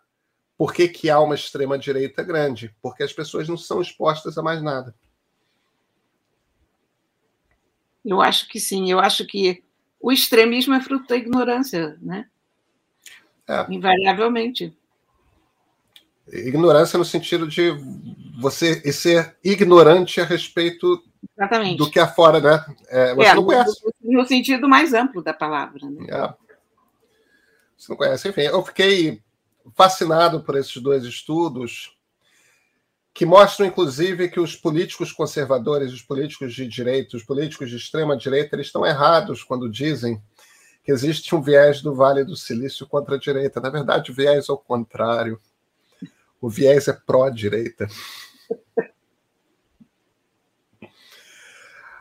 por 0.57 0.73
que, 0.73 0.87
que 0.87 1.09
há 1.09 1.19
uma 1.19 1.35
extrema-direita 1.35 2.23
grande. 2.23 2.73
Porque 2.81 3.03
as 3.03 3.11
pessoas 3.11 3.49
não 3.49 3.57
são 3.57 3.81
expostas 3.81 4.37
a 4.37 4.41
mais 4.41 4.63
nada. 4.63 4.95
Eu 8.05 8.21
acho 8.21 8.47
que 8.47 8.57
sim. 8.57 8.89
Eu 8.89 9.01
acho 9.01 9.25
que 9.27 9.61
o 9.99 10.13
extremismo 10.13 10.73
é 10.73 10.79
fruto 10.79 11.07
da 11.07 11.17
ignorância, 11.17 11.97
né? 12.01 12.25
É. 13.45 13.65
Invariavelmente. 13.69 14.73
Ignorância 16.31 16.97
no 16.97 17.03
sentido 17.03 17.45
de 17.49 17.73
você 18.39 18.93
ser 18.93 19.35
ignorante 19.43 20.21
a 20.21 20.23
respeito 20.23 21.03
Exatamente. 21.37 21.77
do 21.77 21.91
que 21.91 21.99
há 21.99 22.07
fora, 22.07 22.39
né? 22.39 22.65
É, 22.87 23.13
você 23.13 23.27
é, 23.27 23.35
não 23.35 23.43
conhece. 23.43 23.81
No 24.01 24.25
sentido 24.25 24.69
mais 24.69 24.93
amplo 24.93 25.21
da 25.21 25.33
palavra. 25.33 25.85
Né? 25.89 26.05
É. 26.09 26.50
Você 27.81 27.91
não 27.91 27.97
conhece. 27.97 28.29
Enfim, 28.29 28.41
eu 28.41 28.63
fiquei 28.63 29.23
fascinado 29.73 30.43
por 30.43 30.55
esses 30.55 30.79
dois 30.79 31.03
estudos 31.03 31.97
que 33.11 33.25
mostram, 33.25 33.65
inclusive, 33.65 34.29
que 34.29 34.39
os 34.39 34.55
políticos 34.55 35.11
conservadores, 35.11 35.91
os 35.91 36.03
políticos 36.03 36.53
de 36.53 36.67
direita, 36.67 37.17
os 37.17 37.23
políticos 37.23 37.71
de 37.71 37.77
extrema 37.77 38.15
direita, 38.15 38.55
eles 38.55 38.67
estão 38.67 38.85
errados 38.85 39.43
quando 39.43 39.67
dizem 39.67 40.21
que 40.83 40.91
existe 40.91 41.33
um 41.33 41.41
viés 41.41 41.81
do 41.81 41.95
Vale 41.95 42.23
do 42.23 42.35
Silício 42.35 42.85
contra 42.85 43.15
a 43.15 43.19
direita. 43.19 43.59
Na 43.59 43.71
verdade, 43.71 44.11
o 44.11 44.13
viés 44.13 44.47
é 44.47 44.51
o 44.53 44.57
contrário. 44.57 45.41
O 46.39 46.47
viés 46.47 46.87
é 46.87 46.93
pró-direita. 46.93 47.87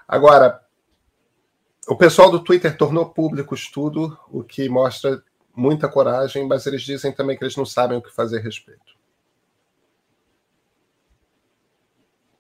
Agora, 0.06 0.60
o 1.88 1.96
pessoal 1.96 2.30
do 2.30 2.44
Twitter 2.44 2.76
tornou 2.76 3.08
público 3.14 3.54
o 3.54 3.58
estudo, 3.58 4.18
o 4.28 4.44
que 4.44 4.68
mostra 4.68 5.24
muita 5.54 5.88
coragem, 5.88 6.46
mas 6.46 6.66
eles 6.66 6.82
dizem 6.82 7.12
também 7.12 7.36
que 7.36 7.44
eles 7.44 7.56
não 7.56 7.66
sabem 7.66 7.98
o 7.98 8.02
que 8.02 8.14
fazer 8.14 8.38
a 8.38 8.42
respeito. 8.42 8.98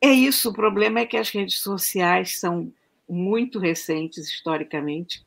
É 0.00 0.08
isso, 0.08 0.48
o 0.48 0.54
problema 0.54 1.00
é 1.00 1.06
que 1.06 1.16
as 1.16 1.28
redes 1.28 1.60
sociais 1.60 2.38
são 2.38 2.72
muito 3.08 3.58
recentes 3.58 4.28
historicamente, 4.28 5.24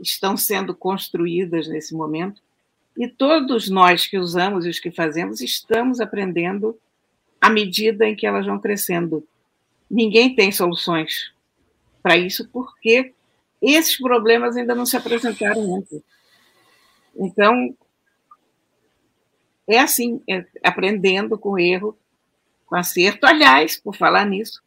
estão 0.00 0.36
sendo 0.36 0.74
construídas 0.74 1.66
nesse 1.66 1.94
momento, 1.94 2.40
e 2.96 3.08
todos 3.08 3.68
nós 3.68 4.06
que 4.06 4.18
usamos 4.18 4.64
e 4.64 4.68
os 4.68 4.78
que 4.78 4.90
fazemos 4.90 5.40
estamos 5.40 5.98
aprendendo 5.98 6.78
à 7.40 7.48
medida 7.48 8.06
em 8.06 8.14
que 8.14 8.26
elas 8.26 8.46
vão 8.46 8.58
crescendo. 8.58 9.26
Ninguém 9.90 10.34
tem 10.34 10.52
soluções 10.52 11.32
para 12.02 12.16
isso, 12.16 12.48
porque 12.48 13.12
esses 13.60 13.96
problemas 13.96 14.56
ainda 14.56 14.74
não 14.74 14.84
se 14.84 14.96
apresentaram 14.96 15.76
antes. 15.76 16.00
Então, 17.16 17.74
é 19.68 19.78
assim, 19.78 20.22
é 20.28 20.44
aprendendo 20.62 21.38
com 21.38 21.58
erro, 21.58 21.96
com 22.66 22.76
acerto. 22.76 23.26
Aliás, 23.26 23.76
por 23.76 23.96
falar 23.96 24.24
nisso, 24.26 24.62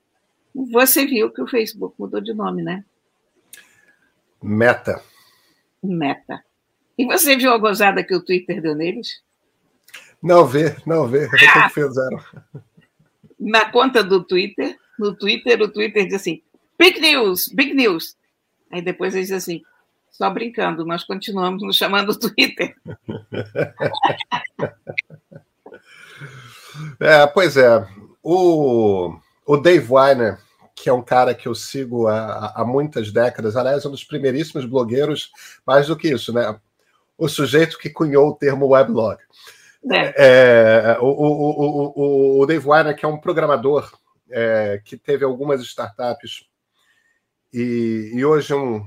você 0.54 1.06
viu 1.06 1.32
que 1.32 1.42
o 1.42 1.48
Facebook 1.48 1.96
mudou 2.00 2.22
de 2.22 2.34
nome, 2.34 2.64
né? 2.64 2.84
Meta. 4.42 5.02
Meta. 5.84 6.44
E 6.98 7.06
você 7.06 7.36
viu 7.36 7.52
a 7.52 7.58
gozada 7.58 8.04
que 8.04 8.16
o 8.16 8.24
Twitter 8.24 8.62
deu 8.62 8.76
neles? 8.76 9.22
Não 10.22 10.46
vê, 10.46 10.76
não 10.86 11.08
vê. 11.08 11.26
O 11.26 11.32
que, 11.32 11.46
ah! 11.46 11.70
fizeram? 11.70 12.20
Na 13.40 13.70
conta 13.70 14.04
do 14.04 14.24
Twitter, 14.24 14.78
no 14.98 15.14
Twitter, 15.14 15.62
o 15.62 15.68
Twitter 15.68 16.06
diz 16.06 16.16
assim: 16.16 16.42
Big 16.80 17.00
News, 17.02 17.50
Big 17.50 17.74
News. 17.74 18.16
Aí 18.72 18.82
depois 18.82 19.14
ele 19.14 19.24
diz 19.24 19.34
assim: 19.34 19.62
só 20.18 20.30
brincando, 20.30 20.86
nós 20.86 21.04
continuamos 21.04 21.62
nos 21.62 21.76
chamando 21.76 22.18
Twitter. 22.18 22.76
É, 27.00 27.26
pois 27.28 27.56
é. 27.56 27.88
O, 28.22 29.18
o 29.46 29.58
Dave 29.58 29.88
Weiner, 29.90 30.38
que 30.76 30.90
é 30.90 30.94
um 30.94 31.02
cara 31.02 31.34
que 31.34 31.48
eu 31.48 31.56
sigo 31.56 32.08
há, 32.08 32.52
há 32.54 32.66
muitas 32.66 33.12
décadas, 33.12 33.56
aliás, 33.56 33.86
é 33.86 33.88
um 33.88 33.92
dos 33.92 34.04
primeiríssimos 34.04 34.66
blogueiros, 34.66 35.32
mais 35.66 35.88
do 35.88 35.96
que 35.96 36.10
isso, 36.10 36.34
né? 36.34 36.60
O 37.18 37.30
sujeito 37.30 37.78
que 37.78 37.90
cunhou 37.90 38.28
o 38.28 38.36
termo 38.36 38.68
weblog. 38.68 39.18
É. 39.90 40.14
É, 40.18 40.98
o, 41.00 41.06
o, 41.06 41.94
o, 41.96 42.42
o, 42.42 42.46
Dave 42.46 42.68
Weiner, 42.68 42.96
que 42.96 43.06
é 43.06 43.08
um 43.08 43.18
programador 43.18 43.90
é, 44.30 44.82
que 44.84 44.98
teve 44.98 45.24
algumas 45.24 45.62
startups 45.62 46.46
e, 47.54 48.12
e 48.14 48.26
hoje 48.26 48.54
um 48.54 48.86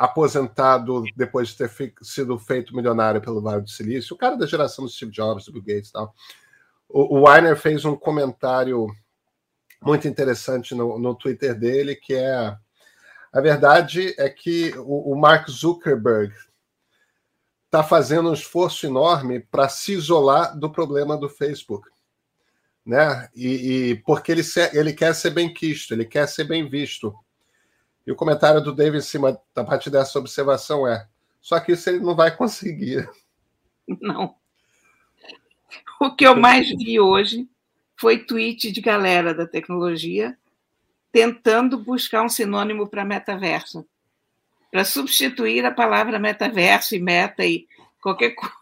aposentado 0.00 1.02
depois 1.14 1.48
de 1.48 1.58
ter 1.58 1.70
sido 2.00 2.38
feito 2.38 2.74
milionário 2.74 3.20
pelo 3.20 3.42
Vale 3.42 3.60
do 3.60 3.68
Silício, 3.68 4.14
o 4.14 4.18
cara 4.18 4.34
da 4.34 4.46
geração 4.46 4.86
do 4.86 4.90
Steve 4.90 5.12
Jobs, 5.12 5.44
do 5.44 5.52
Bill 5.52 5.62
Gates 5.62 5.90
e 5.90 5.92
tal. 5.92 6.14
O, 6.88 7.18
o 7.18 7.28
Weiner 7.28 7.54
fez 7.54 7.84
um 7.84 7.94
comentário 7.94 8.86
muito 9.82 10.08
interessante 10.08 10.74
no, 10.74 10.98
no 10.98 11.14
Twitter 11.14 11.54
dele, 11.54 11.94
que 11.94 12.14
é 12.14 12.56
a 13.30 13.40
verdade 13.42 14.14
é 14.18 14.30
que 14.30 14.72
o, 14.78 15.12
o 15.12 15.20
Mark 15.20 15.50
Zuckerberg 15.50 16.34
está 17.66 17.84
fazendo 17.84 18.30
um 18.30 18.34
esforço 18.34 18.86
enorme 18.86 19.38
para 19.38 19.68
se 19.68 19.92
isolar 19.92 20.58
do 20.58 20.72
problema 20.72 21.14
do 21.14 21.28
Facebook, 21.28 21.86
né? 22.86 23.28
E, 23.36 23.90
e, 23.90 23.96
porque 23.96 24.32
ele, 24.32 24.42
ele 24.72 24.94
quer 24.94 25.14
ser 25.14 25.30
bem 25.30 25.52
quisto, 25.52 25.92
ele 25.92 26.06
quer 26.06 26.26
ser 26.26 26.44
bem 26.44 26.66
visto. 26.66 27.14
E 28.10 28.12
o 28.12 28.16
comentário 28.16 28.60
do 28.60 28.74
David 28.74 28.98
em 28.98 29.06
cima 29.06 29.40
da 29.54 29.62
parte 29.62 29.88
dessa 29.88 30.18
observação 30.18 30.84
é: 30.84 31.06
só 31.40 31.60
que 31.60 31.70
isso 31.70 31.88
ele 31.88 32.00
não 32.00 32.16
vai 32.16 32.36
conseguir. 32.36 33.08
Não. 34.00 34.34
O 36.00 36.16
que 36.16 36.26
eu 36.26 36.34
mais 36.34 36.68
vi 36.70 36.98
hoje 36.98 37.48
foi 37.96 38.18
tweet 38.18 38.72
de 38.72 38.80
galera 38.80 39.32
da 39.32 39.46
tecnologia 39.46 40.36
tentando 41.12 41.78
buscar 41.78 42.24
um 42.24 42.28
sinônimo 42.28 42.88
para 42.88 43.04
metaverso, 43.04 43.86
para 44.72 44.84
substituir 44.84 45.64
a 45.64 45.70
palavra 45.70 46.18
metaverso 46.18 46.96
e 46.96 46.98
meta 46.98 47.46
e 47.46 47.68
qualquer 48.02 48.30
coisa. 48.30 48.56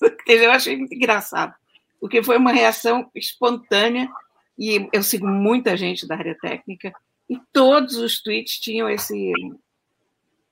Eu 0.26 0.52
achei 0.52 0.78
muito 0.78 0.94
engraçado, 0.94 1.54
porque 2.00 2.22
foi 2.22 2.38
uma 2.38 2.50
reação 2.50 3.10
espontânea 3.14 4.10
e 4.58 4.88
eu 4.90 5.02
sigo 5.02 5.26
muita 5.26 5.76
gente 5.76 6.06
da 6.06 6.16
área 6.16 6.34
técnica 6.40 6.94
e 7.30 7.40
todos 7.52 7.96
os 7.96 8.20
tweets 8.20 8.58
tinham 8.58 8.90
esse, 8.90 9.32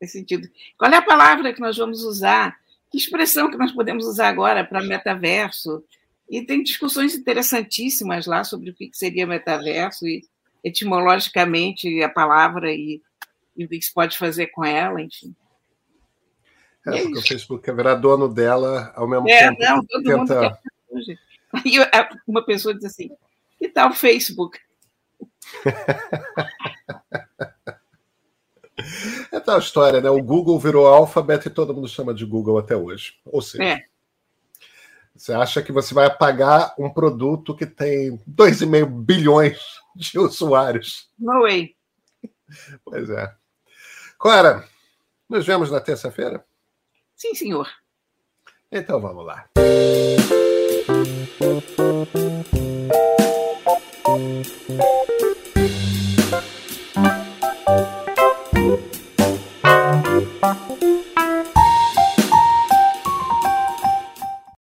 esse 0.00 0.12
sentido. 0.12 0.48
Qual 0.78 0.88
é 0.88 0.96
a 0.96 1.02
palavra 1.02 1.52
que 1.52 1.60
nós 1.60 1.76
vamos 1.76 2.04
usar? 2.04 2.56
Que 2.88 2.96
expressão 2.96 3.50
que 3.50 3.56
nós 3.56 3.72
podemos 3.72 4.06
usar 4.06 4.28
agora 4.28 4.64
para 4.64 4.80
metaverso? 4.80 5.84
E 6.30 6.40
tem 6.40 6.62
discussões 6.62 7.16
interessantíssimas 7.16 8.26
lá 8.26 8.44
sobre 8.44 8.70
o 8.70 8.74
que 8.74 8.90
seria 8.92 9.26
metaverso 9.26 10.06
e 10.06 10.24
etimologicamente 10.62 12.00
a 12.00 12.08
palavra 12.08 12.72
e, 12.72 13.02
e 13.56 13.64
o 13.64 13.68
que 13.68 13.82
se 13.82 13.92
pode 13.92 14.16
fazer 14.16 14.46
com 14.46 14.64
ela, 14.64 15.02
enfim. 15.02 15.34
É, 16.86 16.98
é 16.98 17.02
porque 17.02 17.18
o 17.18 17.22
Facebook 17.22 17.68
é 17.68 17.74
virar 17.74 17.96
dono 17.96 18.28
dela 18.28 18.92
ao 18.94 19.08
mesmo 19.08 19.28
é, 19.28 19.48
tempo. 19.48 19.60
Não, 19.60 19.84
todo 19.84 20.04
tenta... 20.04 20.16
mundo 20.16 21.06
quer. 21.06 21.18
Aí 21.52 21.72
uma 22.24 22.44
pessoa 22.44 22.72
diz 22.72 22.84
assim: 22.84 23.10
que 23.58 23.68
tal 23.68 23.90
o 23.90 23.94
Facebook? 23.94 24.60
é 29.32 29.40
tal 29.40 29.58
história, 29.58 30.00
né? 30.00 30.10
O 30.10 30.22
Google 30.22 30.58
virou 30.58 30.86
alfabeto 30.86 31.48
e 31.48 31.50
todo 31.50 31.74
mundo 31.74 31.88
chama 31.88 32.14
de 32.14 32.24
Google 32.24 32.58
até 32.58 32.76
hoje. 32.76 33.14
Ou 33.24 33.42
seja, 33.42 33.64
é. 33.64 33.84
Você 35.18 35.32
acha 35.32 35.60
que 35.60 35.72
você 35.72 35.92
vai 35.92 36.06
apagar 36.06 36.72
um 36.78 36.88
produto 36.88 37.56
que 37.56 37.66
tem 37.66 38.16
2,5 38.18 38.86
bilhões 38.86 39.58
de 39.96 40.16
usuários? 40.16 41.10
No 41.18 41.42
way. 41.42 41.74
Pois 42.84 43.10
é. 43.10 43.34
Clara, 44.16 44.64
Nos 45.28 45.44
vemos 45.44 45.70
na 45.70 45.80
terça-feira? 45.80 46.44
Sim, 47.14 47.34
senhor. 47.34 47.68
Então 48.70 49.00
vamos 49.00 49.26
lá. 49.26 49.48